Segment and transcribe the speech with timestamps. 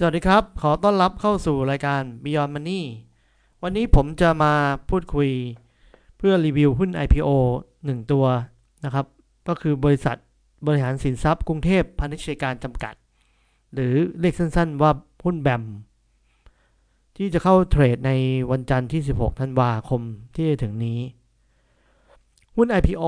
[0.00, 2.82] สวัสดีครับ ขอต้อนรับเข้าสู่รายการ Beyond Money
[3.62, 4.52] วันนี้ผมจะมา
[4.90, 5.30] พูดคุย
[6.18, 7.28] เพื่อรีวิวหุ้น IPO
[7.72, 8.26] 1 ตัว
[8.84, 9.06] นะครับ
[9.48, 10.16] ก็คือบริษัท
[10.66, 12.94] บริหารสินทรัพย์กรุงเทพพาณิชยการจำกัด
[13.74, 14.90] หรือเรียกสั้นๆว่า
[15.24, 15.62] หุ้นแบม
[17.16, 18.12] ที่จะเข้าเทรดใน
[18.50, 20.02] วันจันทร์ที่ 16 ธันวาคม
[20.34, 20.98] ที่จะถึงนี้
[22.56, 23.04] หุ้น IPO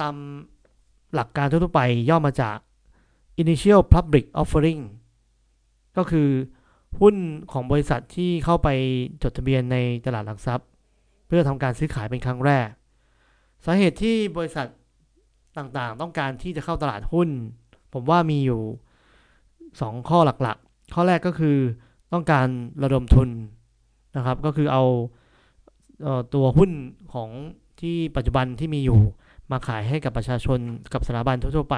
[0.00, 0.14] ตาม
[1.14, 2.56] หลักการทั่วๆไปย่อมาจาก
[3.42, 4.82] Initial Public Offering
[5.96, 6.28] ก็คือ
[7.00, 7.14] หุ้น
[7.52, 8.68] ของบริษัทที่เข้าไป
[9.22, 9.76] จดทะเบียนใน
[10.06, 10.68] ตลาดหลักทรัพย์
[11.26, 12.68] เพื่อทำการซื้อขายเป็นครั้งแรก
[13.64, 14.66] สาเหตุที่บริษัท
[15.58, 17.28] ต่างๆ ต้องการที่จะเข้าตลาดหุ้น
[17.92, 18.62] ผมว่ามีอยู่
[19.36, 21.56] 2 ข้อหลักๆ ข้อแรกก็คือ
[22.12, 22.46] ต้องการ
[22.82, 23.28] ระดมทุน
[24.16, 24.84] นะครับ ก็คือเอา
[26.34, 26.70] ตัวหุ้น
[27.14, 27.30] ของ
[27.80, 29.00] ที่ปัจจุบันที่มีอยู่
[29.50, 30.58] มาขายให้กับประชาชน
[30.92, 31.76] กับสถาบันทั่วๆไป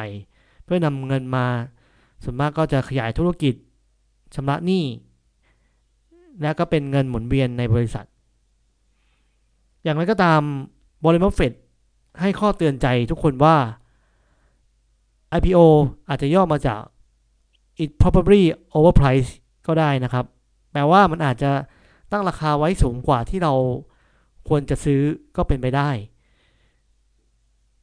[0.65, 1.47] เพื่อนำเงินมา
[2.25, 3.55] ส่วนมากก็จะขยายธุรกิจ
[4.35, 4.85] ชำระหนี้
[6.43, 8.07] และก็เป็นเงินหมุนเวียนในบริษัท
[9.83, 10.41] อย่างไรก็ตาม
[11.05, 11.53] บริมัฟเฟต
[12.21, 13.57] ให้ข้อเตือนใจทุกคนว่า
[15.37, 15.59] IPO
[16.09, 16.81] อาจจะย่อมาจาก
[17.83, 18.43] it probably
[18.77, 19.33] overpriced
[19.67, 20.25] ก็ได้นะครับ
[20.73, 21.51] แปลว่ามันอาจจะ
[22.13, 23.55] ตั้งราคาไว้สูงกว่าที่เรา
[24.49, 25.01] ควรจะซื้อ
[25.37, 25.91] ก็เป็นไปได้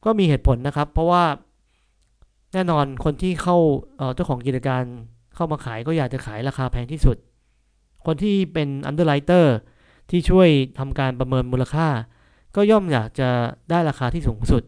[0.04, 1.24] ก็มีเหตุผลนะครับ เพราะว่า
[2.52, 3.56] แน่นอนคนที่เข้า
[4.14, 4.84] เจ้าของกิจการ
[5.40, 7.16] เข้ามาขายก็อยากจะขายราคาแพงที่สุด
[8.06, 9.46] คนที่เป็น underwriter
[10.10, 11.88] ที่ช่วยทำการประเมินมูลค่า
[12.56, 13.28] ก็ย่อมอยากจะ
[13.70, 14.62] ได้ราคาที่สูงสุด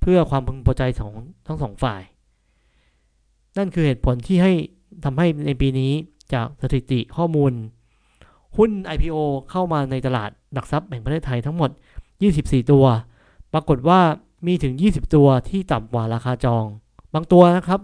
[0.00, 1.14] เพื่อความพึงพอใจของ
[1.46, 2.02] ทั้งสองฝ่าย
[3.58, 4.52] นั่นคือเหตุผลที่ให้
[5.04, 5.92] ทำให้ในปีนี้
[6.32, 7.52] จากสถิติข้อมูล
[8.56, 9.16] หุ้น IPO
[9.50, 11.70] เข้ามาในตลาดหลักทรัพย์แห่งประเทศไทยทั้งหมด
[12.20, 12.84] 24 ตัว
[13.52, 14.00] ปรากฏว่า
[14.46, 16.64] มีถึง 20 ตัวที่ต่ำกว่าราคาจอง
[17.14, 17.80] บางตัวนะครับ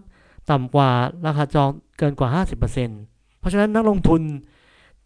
[0.50, 0.90] ต่ำกว่า
[1.26, 4.22] ราคาจองเกินกว่า 50%เพราะฉะนั้นนักลงทุน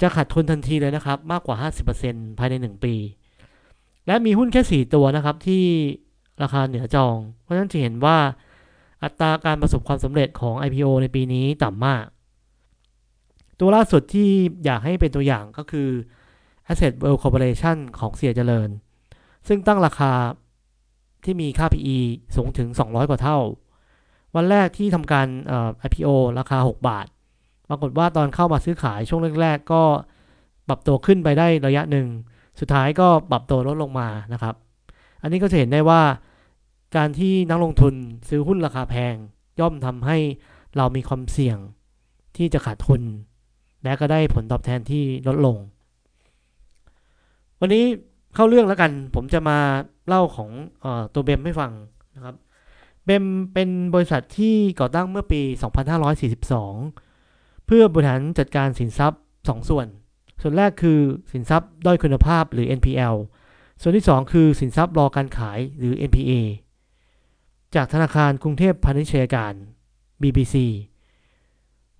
[0.00, 1.56] จะขาดทุนทันทีเลยนะครับ มากกว่า
[1.98, 2.94] 50%ภายใน 1 ปี
[4.06, 5.64] และมีหุ้นแค่ 4 ตัวนะครับที่
[6.42, 8.18] ราคาเหนือจอง เพราะฉะนั้นจะเห็นว่า
[9.02, 12.04] อัตราการประสบความสำเร็จของ IPO ในปีนี้ต่ำมาก
[13.60, 14.30] ตัวล่าสุดที่
[14.64, 15.88] อยากให้เป็นตัวอย่างก็คือ
[16.70, 18.68] Asset World Corporation ของเสียเจริญ
[19.48, 20.12] ซึ่งตั้งราคา
[21.24, 21.98] ที่มีค่า PE
[22.36, 23.38] สูงถึง 200 กว่าเท่า
[24.36, 25.28] วันแรกที่ทำการ
[25.86, 27.06] IPO ราคา 6 บาท
[27.68, 29.82] ปรากฏว่าตอนเข้ามาซื้อขายช่วงแรกๆ ก็
[30.68, 32.06] ปรับตัวขึ้นไปได้ระยะหนึ่ง
[32.60, 34.54] สุดท้ายก็ปรับตัวลดลงมานะครับ
[35.22, 36.02] อันนี้ก็จะเห็นได้ว่า
[36.96, 37.94] การที่นักลงทุน
[38.28, 39.14] ซื้อหุ้นราคาแพง
[39.60, 40.18] ย่อมทำให้
[40.76, 41.58] เรามีความเสี่ยง
[42.36, 43.02] ที่จะขาดทุน
[43.84, 45.56] และก็ได้ผลตอบแทนที่ลดลง
[47.60, 47.84] วันนี้
[48.34, 49.58] เข้าเรื่องแล้วกัน ผมจะมา
[50.08, 50.50] เล่าของ
[50.84, 51.72] อตัวเบมให้ฟัง
[52.14, 52.34] นะครับ
[53.04, 55.40] เบมเป็นบริษัทที่ก่อตั้งเมื่อปี
[56.72, 59.86] 2542 เพื่อบริหารจัดการสินทรัพย์ 2 ส่วน
[60.42, 60.98] ส่วนแรกคือ
[61.32, 63.16] สินทรัพย์ด้อยคุณภาพหรือ NPL
[63.80, 66.32] ส่วนที่ 2 คือสินทรัพย์รอการขายหรือ NPA
[67.74, 69.52] จากธนาคารกรุงเทพพาณิชยการ
[70.22, 70.56] BBC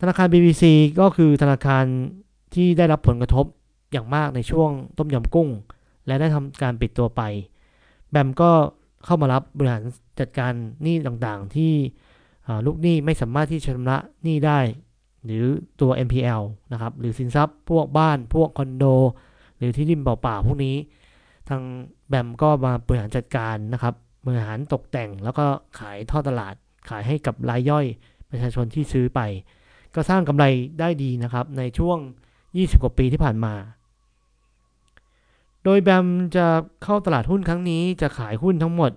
[0.01, 0.65] ธนาคาร BBC
[1.01, 1.85] ก็คือธนาคาร
[2.55, 3.47] ที่ได้รับผลกระทบ
[3.93, 5.49] อย่างมากในช่วงต้มยำกุ้ง
[6.07, 7.23] และได้ทำการปิดตัวไป
[8.11, 8.53] แบมก็
[9.05, 9.83] เข้ามารับบริหาร
[10.21, 10.53] จัดการ
[10.83, 11.73] หนี้ต่างๆ ที่
[12.67, 14.59] ลูกหนี้ไม่สามารถที่จะชำระหนี้ได้
[15.25, 15.45] หรือ
[15.81, 16.43] ตัว NPL
[16.73, 18.85] นะครับหรือสินทรัพย์พวกบ้านพวกคอนโด
[19.57, 20.77] หรือที่ดินเปล่าๆพวกนี้
[21.49, 21.63] ทาง
[22.09, 23.95] แบมก็มาบริหารจัดการนะครับ
[24.27, 25.45] บริหารตกแต่งแล้วก็
[25.79, 26.55] ขายท่อตลาด
[26.89, 27.87] ขายให้กับรายย่อย
[28.31, 29.21] ประชาชนที่ซื้อไป
[29.95, 30.45] ก็สร้างกำไร
[30.81, 31.99] ได้ดีนะครับในช่วง
[32.45, 33.55] 20 กว่าปีที่ผ่านมา
[35.65, 36.07] โดยแบม
[36.37, 36.47] จะ
[36.85, 38.91] เข้าตลาดหุ้นครั้งนี้จะขายหุ้นทั้งหมด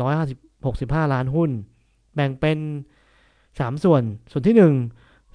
[0.00, 1.50] 1,765 ล้านหุ้น
[2.14, 2.58] แบ่งเป็น
[3.20, 4.74] 3 ส่วน ส่วนที่ 1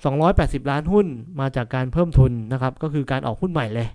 [0.04, 1.08] 280 ล้านหุ้น
[1.40, 3.88] มาจากการเพิ่มทุนนะครับ ก็คือการออกหุ้นใหม่เลย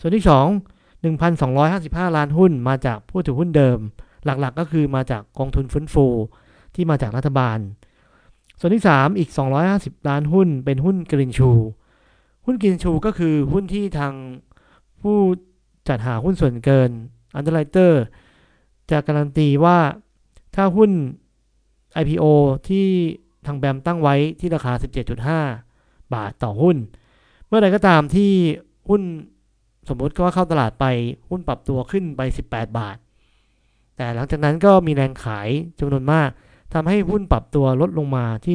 [0.00, 3.78] ส่วนที่ 2 1,255 ล้านหุ้นมาจากผู้ถือหุ้นเดิม
[4.24, 6.06] หลักๆก็คือมาจากกองทุนฟื้นฟู
[6.74, 7.58] ที่มาจากรัฐบาล
[8.60, 9.30] ส่วนที่ 3 อีก
[9.68, 11.50] 250 ล้านหุ้นเป็นหุ้นกรินชู
[12.44, 14.12] หุ้นกรินชูก็คือหุ้นที่ทาง
[15.02, 15.18] ผู้
[15.88, 16.90] จัดหาหุ้นส่วนเกิน
[17.38, 17.92] underwriter
[18.90, 19.78] จะการันตีว่า
[20.54, 20.90] ถ้าหุ้น
[22.00, 22.24] IPO
[22.68, 22.86] ที่
[23.46, 24.72] ทางแบมตั้งไว้ที่ราคา
[25.42, 26.76] 17.5 บาทต่อหุ้น
[27.46, 28.32] เมื่อใดก็ตามที่
[28.88, 29.02] หุ้น
[29.88, 30.84] สมมติก็ว่าเข้าตลาดไป
[31.30, 32.96] หุ้นปรับตัวขึ้นไป 18 บาท
[33.96, 35.48] แต่หลังจากนั้นก็มีแรงขาย
[35.78, 36.28] จำนวนมาก
[36.74, 38.54] ทำให้หุ้นปรับตัวลดลงมาที่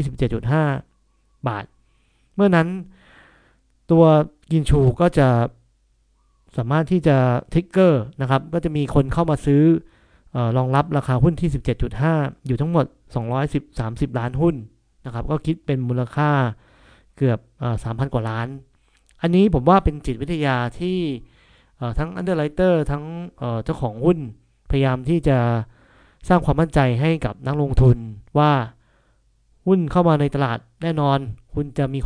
[0.74, 1.66] 17.5 บาท
[2.36, 2.68] เมื่อนั้น
[3.92, 4.04] ตัว
[4.52, 5.28] greenshoe ก็จะ
[6.58, 7.18] สามารถที่จะ
[7.54, 9.64] trigger นะครับ ก็จะมีคนเข้ามาซื้
[10.36, 11.50] อรองรับราคาหุ้นที่
[11.98, 12.86] 17.5 อยู่ทั้งหมด
[13.50, 14.56] 210 30 ล้านหุ้น
[15.06, 16.30] นะครับ ก็คิดเป็นมูลค่า
[17.18, 17.40] เกือบ
[17.84, 18.48] สามพันกว่าล้าน
[19.22, 20.98] อันนี้ผมว่าเป็นจิตวิทยาที่
[21.98, 23.04] ทั้ง underwriter ทั้ง
[23.64, 24.18] เจ้าของหุ้น
[24.70, 25.38] พยายามที่จะ
[26.28, 27.98] สร้างความมั่นใจให้กับนักลงทุน
[28.38, 28.52] ว่า
[29.68, 31.18] หุ้นเข้ามาในตลาดแน่นอน
[31.54, 32.00] คุณจะมี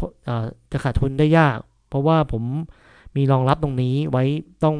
[0.71, 1.57] จะขาดทุนได้ยาก
[1.89, 2.43] เพราะว่าผม
[3.17, 4.23] มีรองรับตรงนี้ไว้
[4.63, 4.75] ต้อง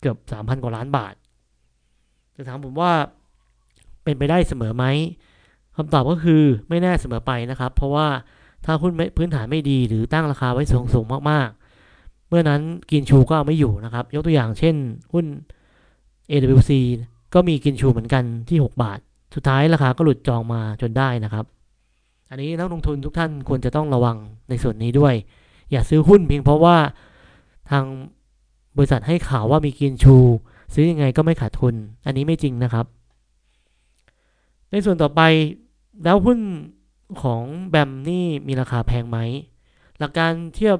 [0.00, 1.14] เกือบ 3,000 กว่าล้านบาท
[2.36, 2.92] จะถามผมว่า
[4.04, 4.84] เป็นไปได้เสมอไหม
[5.76, 8.06] คำตอบก็คือไม่แน่เสมอไปนะครับ เพราะว่า
[8.64, 12.60] ถ้าหุ้นพื้นฐานไม่ดีหรือตั้งราคาไว้สูงสูงมากๆ เมื่อนั้น
[12.90, 14.74] กินชูก็เอาไม่อยู่นะครับ ยกตัวอย่างเช่น
[15.12, 15.24] หุ้น
[16.30, 16.72] AWC
[17.34, 18.98] ก็มีกินชูเหมือนกันที่ 6 บาท
[19.34, 21.44] สุดท้ายราคาก็หลุดจองมาจนได้นะครับ
[22.30, 24.16] อันนี้นักลงทุนทุกท่านควรจะต้องระวัง
[24.48, 25.14] ในส่วนนี้ด้วย
[25.70, 26.76] อย่าซื้อหุ้นเพียงเพราะว่า
[27.72, 27.86] ทาง
[28.76, 30.16] บริษัทให้ข่าวว่ามีกินชู
[30.72, 31.74] ซื้อยังไงก็ไม่ขาดทุน
[32.06, 32.86] อันนี้ไม่จริงนะครับ
[34.70, 35.20] ในส่วนต่อไป
[36.04, 36.38] แล้วหุ้น
[37.22, 39.18] ของแบมนี่มีราคาแพงไหม
[39.98, 40.78] หลักการเทียบ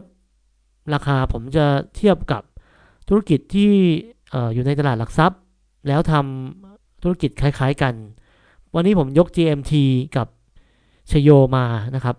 [0.94, 1.66] ราคาผมจะ
[1.96, 2.42] เทียบกับ
[3.08, 3.70] ธุรกิจที่
[4.54, 5.40] อยู่ในตลาดหลักทรัพย์
[5.88, 7.94] แล้วทำธุรกิจคล้ายๆกัน
[8.74, 9.72] วันนี้ผมยก GMT
[10.16, 10.26] กับ
[11.10, 11.64] ชโยมา
[11.94, 12.16] นะครับ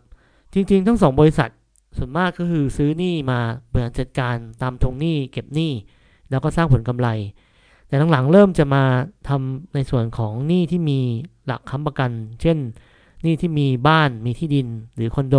[0.53, 1.49] จริงๆ ทั้งสองบริษัท
[1.97, 3.39] ส่วนมากก็คือซื้อหนี้มา
[3.71, 5.71] บริหารจัดการตามทงหนี้เก็บหนี้
[6.29, 7.07] แล้วก็สร้างผลกำไร
[7.87, 8.83] แต่หลังๆเริ่มจะมา
[9.27, 10.99] ทำในส่วนของหนี้ที่มี
[11.45, 12.11] หลักค้ำประกัน
[12.41, 12.57] เช่น
[13.23, 15.37] หนี้ที่มีบ้านมีที่ดินหรือคอนโด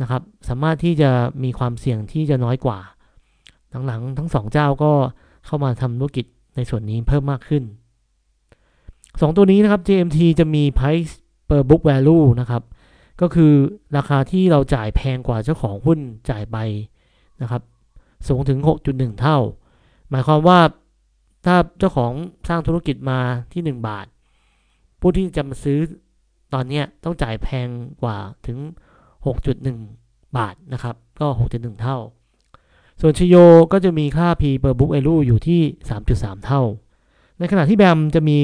[0.00, 1.10] นะครับ สามารถที่จะ
[1.42, 2.78] มีความเสี่ยงที่จะน้อยกว่า
[3.86, 4.92] หลังๆทั้งสองเจ้าก็
[5.46, 6.26] เข้ามาทำธุรกิจ
[6.56, 7.62] ในส่วนนี้เพิ่มมากขึ้น
[8.66, 11.12] 2 ตัวนี้นะครับ JMT จะมี price
[11.48, 12.62] per book value นะครับ
[13.20, 13.52] ก็คือ
[13.96, 15.98] ราคาที่เราจ่ายแพงกว่าเจ้าของหุ้น
[16.30, 16.56] จ่ายไป
[17.42, 17.62] นะครับ
[18.28, 18.58] สูงถึง
[18.88, 19.38] 6.1 เท่า
[20.10, 20.60] หมายความว่า
[21.46, 22.12] ถ้าเจ้าของ
[22.48, 23.20] สร้างธุรกิจมา
[23.52, 24.06] ที่ 1 บาท
[25.00, 25.78] ผู้ที่จะมาซื้อ
[26.52, 27.68] ตอนนี้ต้องจ่ายแพง
[28.02, 28.58] กว่าถึง
[29.26, 31.98] 6.1 บาทนะครับ ก็ 6.1 เท่า
[33.00, 33.36] ส่วนชโย
[33.72, 35.60] ก็จะมีค่า P per book value อยู่ที่
[36.02, 36.62] 3.3 เท่า
[37.38, 38.38] ในขณะที่แบมจะมี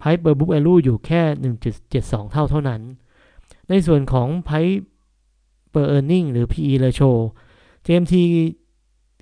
[0.00, 1.22] Price per book value อยู่แค่
[1.82, 2.80] 1.72 เท่าเท่านั้น
[3.68, 4.78] ในส่วนของ Price
[5.72, 7.10] per earning หรือ PE ratio
[7.86, 8.14] JMT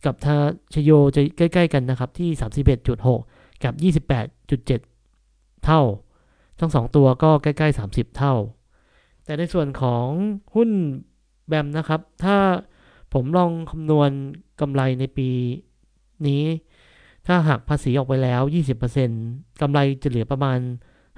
[0.05, 0.37] กับทา
[0.75, 2.31] ชโยจะใกล้ๆกันนะครับ ที่
[2.97, 3.75] 31.6 กับ
[4.35, 5.83] 28.7 เท่า
[6.61, 8.35] ทั้งสองตัวก็ใกล้ๆ 30 เท่า
[9.25, 10.07] แต่ในส่วนของ
[10.55, 10.71] หุ้น
[11.49, 12.37] แบมนะครับ ถ้า
[13.13, 14.11] ผมลองคำนวณ
[14.61, 15.29] กำไรในปี
[16.27, 16.43] นี้
[17.27, 18.43] ถ้าหักภาษีออกไปแล้ว
[19.03, 20.59] 20%กำไรจะเหลือประมาณ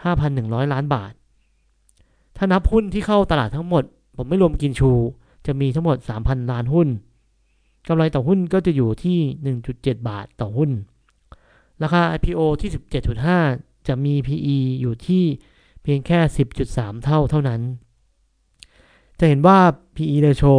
[0.06, 3.84] 5,100 ล้านบาทานับหุ้นที่เข้าตลาดทั้งหมด
[4.16, 4.90] ผมไม่รวมกินชู
[5.46, 6.88] จะมีทั้งหมด 3,000 ล้านหุ้น
[7.88, 9.18] กำไรต่อหุ้นก็จะอยู่ที่
[9.64, 10.70] 1.7 บาทต่อหุ้น
[11.82, 12.70] ราคา IPO ที่
[13.28, 15.24] 17.5 จะมี PE อยู่ที่
[15.82, 16.18] เพียงแค่
[16.62, 17.60] 10.3 เท่าเท่านั้น
[19.18, 19.58] จะเห็นว่า
[19.96, 20.54] PE ratio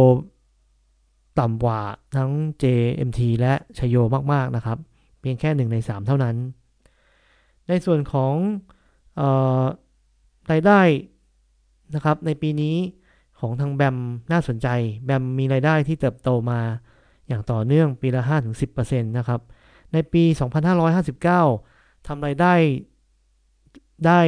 [1.38, 1.80] ต่ำกว่า
[2.16, 2.30] ทั้ง
[2.62, 3.96] JMT และชโย
[4.32, 4.78] มาก ๆ นะครับ
[5.20, 6.36] เพียงแค่ 1 ใน 3 เท่านั้น
[7.68, 8.34] ในส่วนของ
[10.50, 10.80] รายได้
[11.94, 12.76] นะครับในปีนี้
[13.40, 13.96] ของทางแบม
[14.32, 14.68] น่าสนใจ
[15.04, 16.60] แบมมีรายได้ที่เติบโตมา
[17.28, 18.22] อย่างต่อเนื่องปีละ
[18.68, 19.40] 5-10%นะครับ
[19.92, 20.22] ในปี
[21.14, 22.54] 2559 ทำรายได้
[24.06, 24.20] ได้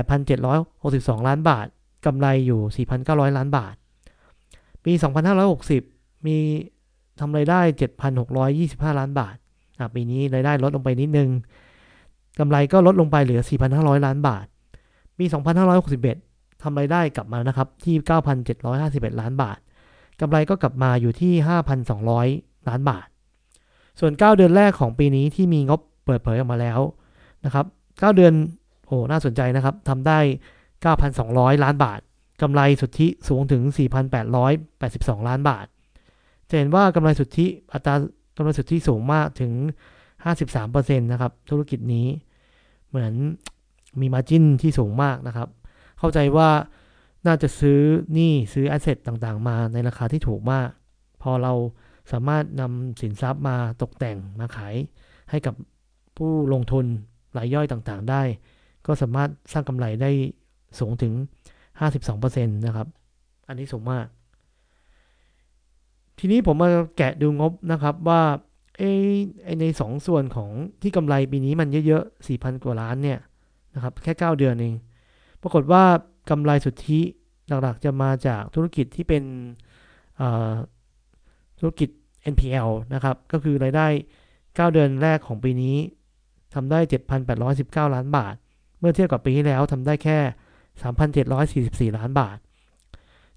[0.00, 1.66] 8,762 ล้านบาท
[2.06, 3.74] กำไรอยู่ 4,900 ล้านบาท
[4.84, 4.92] ปี
[5.58, 6.36] 2560 มี
[7.20, 7.60] ทำรายได้
[8.30, 9.36] 7,625 ล้านบาท
[9.94, 11.30] ปีนี้รายได้ลดลงไปนิดนึง
[12.38, 13.42] กำไรก็ลดลงไปเหลือ
[13.72, 14.46] 4,500 ล้านบาท
[15.18, 16.27] ปี 2561
[16.62, 17.94] ทำไรายได้กลับมานะครับที่
[18.58, 19.58] 9,751 ล้านบาท
[20.20, 21.32] กำไรก็กลับมาอยู่ที่
[22.00, 23.06] 5,200 ล้านบาท
[24.00, 26.80] ส่วน 9 เดือนแรกของปีนี้ที่มีงบเปิดเผยออกมาแล้ว
[27.44, 28.34] นะครับ 9 เดือน
[28.86, 30.18] โอ้น่าสนใจนะครับทำได้
[30.92, 32.00] 9,200 ล้านบาท
[32.42, 33.62] กำไรสุทธิสูงถึง
[34.46, 35.66] 4,882 ล้านบาท
[36.48, 37.94] จะเห็นว่ากำไรสุทธิอัตรา
[38.36, 39.52] กำไรสุทธิสูงมากถึง
[40.24, 42.06] 53%นะครับธุรกิจนี้
[42.88, 43.12] เหมือน
[44.00, 45.48] มีมาจิ้นที่สูงมากนะครับ
[45.98, 46.50] เข้าใจว่า
[47.26, 47.80] น่าจะซื้อ
[48.16, 50.68] นี้ซื้อแอสเซทต่างๆ มาในราคาที่ถูกมาก
[51.22, 51.52] พอเรา
[52.12, 54.74] สามารถนำสินทรัพย์มาตกแต่งมาขาย
[55.30, 55.54] ให้กับ
[56.16, 56.86] ผู้ลงทุน
[57.36, 58.22] รายย่อยต่างๆ ได้
[58.86, 60.10] ก็สามารถสร้างกำไรได้
[60.78, 61.12] สูงถึง
[61.90, 62.88] 52%นะครับ
[63.48, 64.06] อันนี้สูงมาก
[66.18, 68.22] ทีนี้ผมมาแกะดูงบนะครับว่า
[68.78, 68.82] เอ
[69.60, 70.50] ในสองส่วนของ
[70.82, 73.18] ที่กำไรปีนี้มันเยอะๆ 4,000 กว่าล้านเนี่ย
[73.74, 74.74] นะครับ แค่ 9 เดือนเอง
[75.42, 75.84] ปรากฏว่า
[76.30, 77.00] กำไรสุทธิ
[77.48, 79.22] หลักๆจะมาจากธุรกิจที่เป็น
[81.58, 81.88] ธุรกิจ
[82.32, 83.86] NPL นะครับ ก็คือรายได้
[84.30, 85.76] 9 เดือนแรกของปีนี้
[86.54, 86.80] ทำได้
[87.36, 88.34] 7,819 ล้านบาท
[88.78, 90.18] เมื่อเทียบกับปีที่แล้วทำได้แค่
[91.88, 92.38] 3,744 ล้านบาท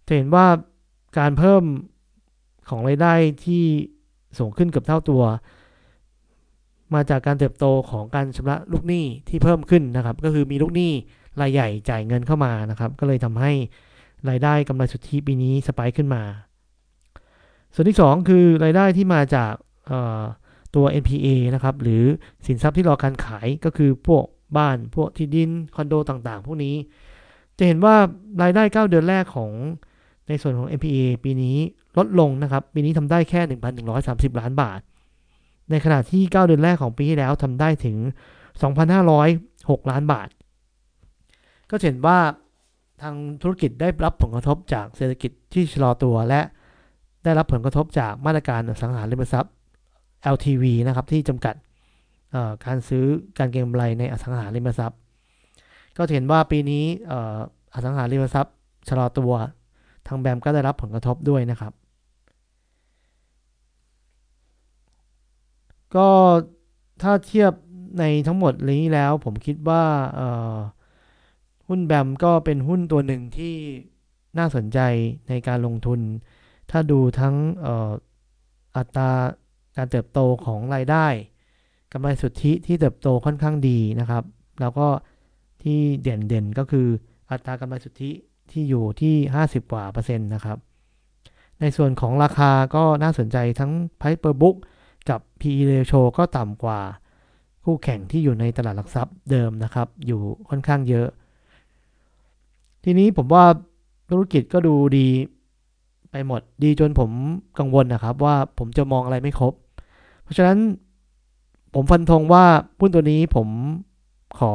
[0.08, 0.48] จะเห็นว่า
[1.18, 1.64] การเพิ่ม
[2.70, 3.14] ของรายได้
[3.46, 3.64] ที่
[4.38, 5.24] สูงขึ้นเกือบเท่าตัว
[6.94, 10.92] มาจากการเติบโตของการชำระลูกหนี้ที่เพิ่มขึ้นนะครับ ก็คือมีลูกหนี้
[11.42, 13.52] รายใหญ่จ่ายเงินเข้ามานะครับ ก็เลยทำให้
[14.30, 16.24] รายได้กำไรสุทธิปีนี้สไปค์ขึ้นมา
[17.74, 19.54] ส่วนที่ 2 คือรายได้ที่มาจาก
[20.76, 22.04] ตัว NPA นะครับ หรือ
[22.46, 24.26] สินทรัพย์ที่รอการขายก็คือพวก
[24.58, 26.76] บ้านพวกที่ดินคอนโดต่างๆ พวกนี้
[27.58, 27.96] จะเห็นว่า
[28.42, 29.52] รายได้ 9 เดือนแรกของ
[30.28, 31.58] ในส่วนของ NPA ปีนี้
[31.98, 33.42] ลดลงนะครับ ปีนี้ทำได้แค่
[33.92, 34.80] 1,130 ล้านบาท
[35.70, 37.98] ในขณะที่ 9 เดือนแรกของปีที่แล้วทำได้ถึง
[39.14, 40.30] 2,506 ล้านบาท
[41.72, 42.20] ก็เห็นว่า
[43.02, 46.42] ทางธุรกิจได้รับผลกระทบจากเศรษฐกิจที่ชะลอตัวและ
[47.24, 49.54] ได้รับผลกระทบจากมาตรการอสังหาริมทรัพย์
[50.34, 51.56] LTV นะครับที่จำกัด
[52.66, 53.06] การซื้อ
[53.38, 55.00] การเก็งกำไรในอสังหาริมทรัพย์
[55.98, 56.86] ก็เห็นว่าปีนี้
[57.74, 58.56] อสังหาริมทรัพย์
[58.88, 59.34] ชะลอตัว
[60.08, 61.74] ทางแบมก็ได้รับผลกระทบด้วยนะครับ
[65.96, 66.10] ก็
[67.02, 67.54] ถ้าเทียบ
[68.00, 69.84] ในทั้งหมดนี้แล้วผมคิดว่า
[71.74, 73.56] หุ้นแบมก็เป็นหุ้นตัวหนึ่งที่
[74.38, 74.80] น่าสนใจ
[75.30, 76.00] ในการลงทุน
[76.72, 77.36] ถ้าดูทั้ง
[78.76, 79.12] อัตรา
[79.78, 81.08] การเติบโตของรายได้
[81.92, 84.24] กำไรสุทธิที่เติบโตค่อนข้างดีนะครับ
[84.62, 84.88] แล้วก็
[85.64, 86.88] ที่เด่นๆก็คือ
[87.32, 88.12] อัตรากำไรสุทธิ
[88.52, 90.58] ที่อยู่ที่ 50 กว่าเปอร์เซ็นต์นะครับ
[91.60, 94.56] ในส่วนของราคาก็น่าสนใจทั้ง Price per book
[95.10, 96.80] กับ PE ratio ก็ต่ำกว่า
[97.64, 101.08] คู่แข่งที่อยู่ในตลาดหลักทรัพย์เดิมนะครับ อยู่ค่อนข้างเยอะ
[102.84, 103.46] ทีนี้ผมว่า
[104.10, 105.08] ธุรกิจก็ดูดี
[106.12, 107.12] ไปหมดดีจนผม
[107.60, 109.54] กังวลนะครับ ว่าผมจะมองอะไรไม่ครบ
[110.24, 110.58] เพราะฉะนั้น
[111.74, 112.46] ผมฟันธงว่า
[112.80, 113.48] หุ้นตัวนี้ผม
[114.40, 114.54] ขอ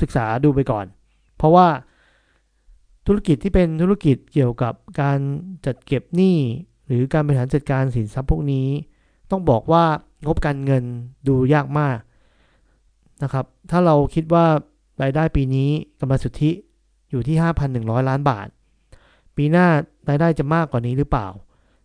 [0.00, 0.86] ศึกษาดูไปก่อน
[1.36, 1.66] เพราะว่า
[3.06, 5.18] ธุรกิจที่เป็นธุรกิจเกี่ยวกับการ
[5.66, 6.36] จัดเก็บหนี้
[6.86, 8.66] หรือการบริหารจัดการสินทรัพย์พวกนี้
[9.30, 9.84] ต้องบอกว่า
[10.26, 10.84] งบการเงิน
[11.28, 11.98] ดูยากมาก
[13.22, 14.46] นะครับ ถ้าเราคิดว่า
[15.02, 16.50] รายได้ปีนี้กำไรสุทธิ
[17.10, 17.36] อยู่ที่
[17.72, 18.48] 5,100 ล้านบาท
[19.36, 19.66] ปีหน้า
[20.08, 21.28] รายได้จะมากกว่านี้หรือเปล่า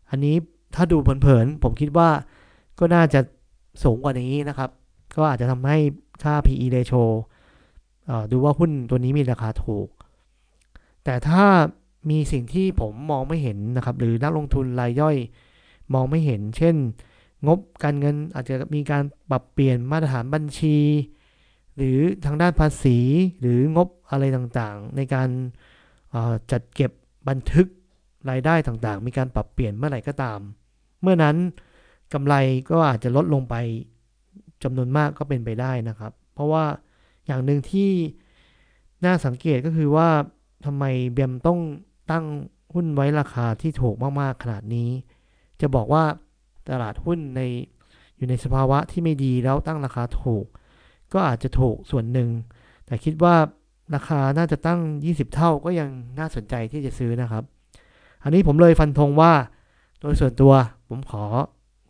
[0.10, 0.36] อันนี้
[0.76, 2.10] ถ้าดูเผินๆผมคิดว่า
[2.80, 3.20] ก็น่าจะ
[3.84, 4.70] สูงกว่านี้นะครับ
[5.18, 5.78] ก็อาจจะทำให้
[6.24, 7.04] ค่า PE ratio
[8.32, 9.88] ดูว่าหุ้นตัวนี้มีราคาถูก
[11.04, 11.46] แต่ถ้า
[12.10, 15.16] มีสิ่งที่ผมมองไม่เห็นนะครับ หรือนักลงทุนรายย่อย
[15.94, 16.76] มองไม่เห็น เช่น
[17.48, 20.78] งบการเงินอาจจะมีการปรับเปลี่ยนมาตรฐานบัญชี
[21.78, 22.98] หรือทางด้านภาษี
[23.40, 25.30] หรืองบอะไรต่างๆ ในการ
[26.52, 26.92] จัดเก็บ
[27.30, 27.68] บันทึก
[28.30, 30.40] รายได้ต่างๆ มีการปรับเปลี่ยนเมื่อไหร่ก็ตาม
[31.02, 31.36] เมื่อนั้น
[32.14, 32.36] กำไร
[32.70, 33.56] ก็อาจจะลดลงไป
[34.64, 36.66] จำนวนมากก็เป็นไปได้นะครับ เพราะว่า
[37.26, 37.90] อย่างหนึ่งที่
[39.06, 40.10] น่าสังเกตก็คือว่า
[40.66, 41.60] ทำไมเบียมต้อง
[42.12, 42.26] ตั้ง
[42.74, 44.90] หุ้นไว้ราคาที่ถูกมากๆขนาดนี้
[45.62, 46.04] จะบอกว่า
[46.70, 47.42] ตลาดหุ้นใน
[48.18, 50.46] อยู่ในสภาวะที่ไม่ดีแล้วตั้งราคาถูก
[51.14, 52.30] ก็อาจจะถูกส่วนหนึ่ง
[52.86, 53.36] แต่คิดว่า
[53.96, 57.44] ราคาน่าจะตั้ง 20 เท่าก็ยังน่าสนใจที่จะซื้อนะครับ
[58.24, 59.34] อันนี้ผมเลยฟันธงว่า
[60.02, 60.54] โดยส่วนตัว
[60.90, 61.26] ผมขอ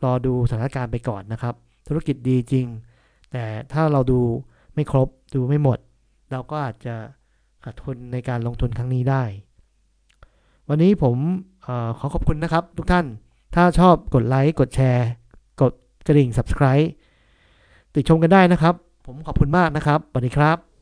[0.03, 1.55] รอดูสถานการณ์ไปก่อนนะครับ
[1.87, 2.65] ธุรกิจดีจริง
[3.31, 3.43] แต่
[3.73, 4.21] ถ้าเราดู
[4.73, 5.79] ไม่ครบดูไม่หมด
[6.31, 6.95] เราก็อาจจะ
[7.63, 9.23] ขาดทุนในการลงทุนครั้งนี้ได้
[10.69, 11.15] วันนี้ผม
[11.67, 11.69] อ
[11.99, 13.05] ขอขอบคุณนะครับ ทุกท่าน
[13.55, 15.07] ถ้าชอบกดไลค์กดแชร์
[15.61, 15.73] กด
[16.07, 16.87] กระดิ่ง subscribe
[17.95, 20.74] ติดชมกันได้นะครับ ผมขอบคุณมากนะครับสวัสดีครับ